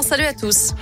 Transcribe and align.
Salut 0.00 0.24
à 0.24 0.32
tous. 0.32 0.72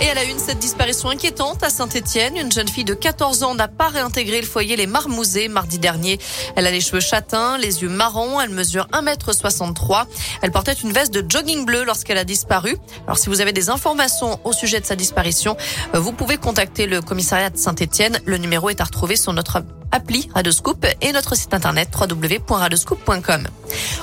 Et 0.00 0.08
à 0.08 0.14
la 0.14 0.24
une, 0.24 0.38
cette 0.38 0.58
disparition 0.58 1.10
inquiétante 1.10 1.62
à 1.62 1.68
Saint-Etienne. 1.68 2.34
Une 2.36 2.50
jeune 2.50 2.66
fille 2.66 2.84
de 2.84 2.94
14 2.94 3.42
ans 3.42 3.54
n'a 3.54 3.68
pas 3.68 3.88
réintégré 3.88 4.40
le 4.40 4.46
foyer 4.46 4.74
Les 4.74 4.86
Marmousets 4.86 5.48
mardi 5.48 5.78
dernier. 5.78 6.18
Elle 6.56 6.66
a 6.66 6.70
les 6.70 6.80
cheveux 6.80 7.00
châtains, 7.00 7.58
les 7.58 7.82
yeux 7.82 7.90
marrons. 7.90 8.40
Elle 8.40 8.50
mesure 8.50 8.86
1m63. 8.92 10.06
Elle 10.40 10.50
portait 10.50 10.72
une 10.72 10.92
veste 10.92 11.12
de 11.12 11.24
jogging 11.28 11.66
bleu 11.66 11.84
lorsqu'elle 11.84 12.18
a 12.18 12.24
disparu. 12.24 12.78
Alors, 13.06 13.18
si 13.18 13.28
vous 13.28 13.42
avez 13.42 13.52
des 13.52 13.68
informations 13.68 14.40
au 14.44 14.52
sujet 14.52 14.80
de 14.80 14.86
sa 14.86 14.96
disparition, 14.96 15.58
euh, 15.94 16.00
vous 16.00 16.12
pouvez 16.12 16.38
contacter 16.38 16.86
le 16.86 17.02
commissariat 17.02 17.50
de 17.50 17.58
Saint-Etienne. 17.58 18.18
Le 18.24 18.38
numéro 18.38 18.70
est 18.70 18.80
à 18.80 18.84
retrouver 18.84 19.16
sur 19.16 19.34
notre 19.34 19.62
appli 19.96 20.28
Radoscoop 20.34 20.86
et 21.00 21.12
notre 21.12 21.34
site 21.34 21.54
internet 21.54 21.88
www.radoscoop.com. 21.98 23.48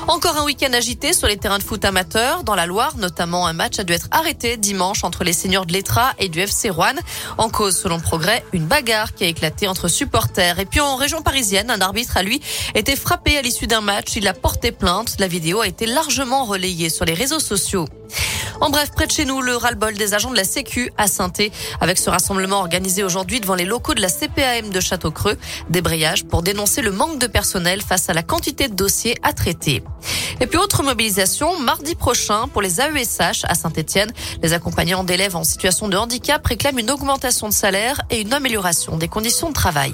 Encore 0.08 0.38
un 0.38 0.44
week-end 0.44 0.73
agité 0.73 1.14
sur 1.14 1.27
les 1.27 1.38
terrains 1.38 1.59
de 1.59 1.64
foot 1.64 1.86
amateurs. 1.86 2.44
Dans 2.44 2.55
la 2.55 2.66
Loire, 2.66 2.98
notamment, 2.98 3.46
un 3.46 3.54
match 3.54 3.77
a 3.77 3.84
dû 3.84 3.94
être 3.94 4.08
arrêté 4.09 4.58
dimanche 4.58 5.04
entre 5.04 5.23
les 5.23 5.34
seigneurs 5.34 5.67
de 5.67 5.73
l'Etra 5.73 6.14
et 6.17 6.30
du 6.30 6.40
FC 6.40 6.72
Rouen. 6.72 6.95
En 7.38 7.50
cause, 7.50 7.77
selon 7.77 8.00
Progrès, 8.00 8.44
une 8.53 8.66
bagarre 8.66 9.14
qui 9.14 9.23
a 9.23 9.27
éclaté 9.27 9.67
entre 9.67 9.88
supporters. 9.88 10.59
Et 10.59 10.66
puis 10.66 10.80
en 10.80 10.95
région 10.95 11.22
parisienne, 11.22 11.70
un 11.70 11.80
arbitre 11.80 12.17
a 12.17 12.23
lui 12.23 12.41
été 12.73 12.95
frappé 12.95 13.38
à 13.38 13.44
l'issue 13.44 13.67
d'un 13.67 13.81
match. 13.81 14.16
Il 14.16 14.28
a 14.28 14.34
porté 14.34 14.72
plainte. 14.72 15.16
La 15.20 15.28
vidéo 15.28 15.62
a 15.62 15.67
été 15.67 15.86
largement 15.86 16.45
relayée 16.45 16.89
sur 16.89 17.05
les 17.05 17.14
réseaux 17.14 17.39
sociaux. 17.39 17.88
En 18.62 18.70
bref, 18.70 18.91
près 18.91 19.07
de 19.07 19.12
chez 19.12 19.25
nous, 19.25 19.41
le 19.41 19.55
ras-le-bol 19.55 19.95
des 19.95 20.13
agents 20.13 20.31
de 20.31 20.35
la 20.35 20.43
Sécu 20.43 20.91
à 20.98 21.07
saint 21.07 21.31
avec 21.81 21.98
ce 21.98 22.09
rassemblement 22.09 22.59
organisé 22.59 23.03
aujourd'hui 23.03 23.39
devant 23.39 23.55
les 23.55 23.66
locaux 23.66 23.94
de 23.94 24.02
la 24.02 24.09
CPAM 24.09 24.70
de 24.70 24.80
Château-Creux. 24.80 25.38
Débrayage 25.70 26.25
pour 26.25 26.44
dénoncer 26.44 26.81
le 26.81 26.91
manque 26.91 27.20
de 27.20 27.27
personnel 27.27 27.81
face 27.81 28.09
à 28.09 28.13
la 28.13 28.23
quantité 28.23 28.67
de 28.67 28.75
dossiers 28.75 29.16
à 29.23 29.34
traiter. 29.34 29.84
Et 30.41 30.47
puis 30.47 30.58
autre 30.58 30.84
mobilisation 30.84 31.59
mardi 31.59 31.95
prochain 31.95 32.47
pour 32.47 32.61
les 32.61 32.80
AESH 32.81 33.45
à 33.45 33.55
Saint-Etienne. 33.55 34.11
Les 34.41 34.53
accompagnants 34.53 35.03
d'élèves 35.03 35.35
en 35.35 35.44
situation 35.44 35.88
de 35.88 35.97
handicap 35.97 36.45
réclament 36.45 36.80
une 36.80 36.91
augmentation 36.91 37.47
de 37.47 37.53
salaire 37.53 38.02
et 38.09 38.22
une 38.22 38.33
amélioration 38.33 38.97
des 38.97 39.08
conditions 39.08 39.50
de 39.50 39.53
travail. 39.53 39.94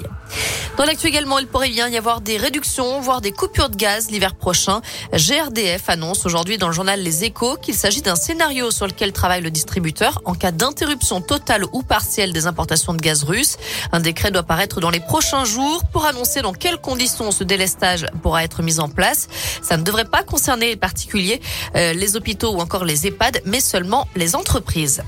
Dans 0.76 0.84
l'actu 0.84 1.06
également, 1.06 1.38
il 1.38 1.46
pourrait 1.46 1.70
bien 1.70 1.88
y 1.88 1.96
avoir 1.96 2.20
des 2.20 2.36
réductions, 2.36 3.00
voire 3.00 3.20
des 3.20 3.32
coupures 3.32 3.68
de 3.68 3.76
gaz 3.76 4.10
l'hiver 4.10 4.34
prochain. 4.34 4.80
GRDF 5.12 5.88
annonce 5.88 6.26
aujourd'hui 6.26 6.58
dans 6.58 6.68
le 6.68 6.72
journal 6.72 7.00
Les 7.00 7.24
Échos 7.24 7.56
qu'il 7.56 7.74
s'agit 7.74 8.02
d'un 8.02 8.16
sur 8.50 8.88
lequel 8.88 9.12
travaille 9.12 9.42
le 9.42 9.50
distributeur 9.50 10.20
en 10.24 10.34
cas 10.34 10.50
d'interruption 10.50 11.20
totale 11.20 11.64
ou 11.72 11.84
partielle 11.84 12.32
des 12.32 12.48
importations 12.48 12.92
de 12.94 13.00
gaz 13.00 13.22
russe. 13.22 13.56
Un 13.92 14.00
décret 14.00 14.32
doit 14.32 14.42
paraître 14.42 14.80
dans 14.80 14.90
les 14.90 14.98
prochains 14.98 15.44
jours 15.44 15.84
pour 15.92 16.04
annoncer 16.04 16.42
dans 16.42 16.52
quelles 16.52 16.78
conditions 16.78 17.30
ce 17.30 17.44
délestage 17.44 18.06
pourra 18.22 18.42
être 18.42 18.62
mis 18.62 18.80
en 18.80 18.88
place. 18.88 19.28
Ça 19.62 19.76
ne 19.76 19.84
devrait 19.84 20.04
pas 20.04 20.24
concerner 20.24 20.66
les 20.66 20.76
particuliers, 20.76 21.40
euh, 21.76 21.92
les 21.92 22.16
hôpitaux 22.16 22.52
ou 22.52 22.60
encore 22.60 22.84
les 22.84 23.06
EHPAD, 23.06 23.40
mais 23.44 23.60
seulement 23.60 24.08
les 24.16 24.34
entreprises. 24.34 25.04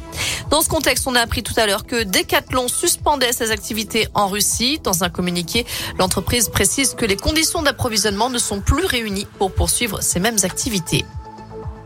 Dans 0.50 0.62
ce 0.62 0.68
contexte, 0.68 1.08
on 1.08 1.16
a 1.16 1.20
appris 1.20 1.42
tout 1.42 1.54
à 1.56 1.66
l'heure 1.66 1.84
que 1.84 2.04
Decathlon 2.04 2.68
suspendait 2.68 3.32
ses 3.32 3.50
activités 3.50 4.06
en 4.14 4.28
Russie. 4.28 4.78
Dans 4.84 5.02
un 5.02 5.10
communiqué, 5.10 5.66
l'entreprise 5.98 6.48
précise 6.48 6.94
que 6.94 7.06
les 7.06 7.16
conditions 7.16 7.62
d'approvisionnement 7.62 8.30
ne 8.30 8.38
sont 8.38 8.60
plus 8.60 8.84
réunies 8.84 9.26
pour 9.38 9.52
poursuivre 9.52 10.00
ces 10.00 10.20
mêmes 10.20 10.38
activités. 10.44 11.04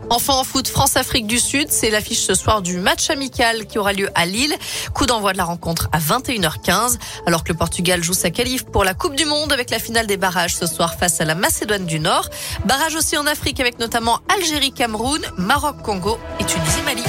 Enfin 0.08 0.34
en 0.34 0.44
foot, 0.44 0.68
France-Afrique 0.68 1.26
du 1.26 1.40
Sud, 1.40 1.66
c'est 1.70 1.90
l'affiche 1.90 2.20
ce 2.20 2.34
soir 2.34 2.62
du 2.62 2.76
match 2.78 3.10
amical 3.10 3.66
qui 3.66 3.78
aura 3.78 3.92
lieu 3.92 4.08
à 4.14 4.24
Lille. 4.24 4.54
Coup 4.94 5.06
d'envoi 5.06 5.32
de 5.32 5.38
la 5.38 5.44
rencontre 5.44 5.88
à 5.92 5.98
21h15, 5.98 6.98
alors 7.26 7.42
que 7.42 7.52
le 7.52 7.58
Portugal 7.58 8.02
joue 8.04 8.14
sa 8.14 8.30
qualif 8.30 8.64
pour 8.64 8.84
la 8.84 8.94
Coupe 8.94 9.16
du 9.16 9.24
Monde 9.24 9.52
avec 9.52 9.70
la 9.70 9.78
finale 9.78 10.06
des 10.06 10.16
barrages 10.16 10.54
ce 10.54 10.66
soir 10.66 10.94
face 10.94 11.20
à 11.20 11.24
la 11.24 11.34
Macédoine 11.34 11.86
du 11.86 11.98
Nord. 11.98 12.28
Barrage 12.64 12.94
aussi 12.94 13.16
en 13.18 13.26
Afrique 13.26 13.58
avec 13.58 13.80
notamment 13.80 14.20
Algérie-Cameroun, 14.36 15.22
Maroc-Congo 15.38 16.18
et 16.38 16.44
Tunisie-Mali. 16.44 17.02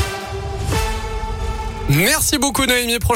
Merci 1.89 2.37
beaucoup 2.37 2.65
Noémie. 2.65 2.99
Prochain 2.99 3.15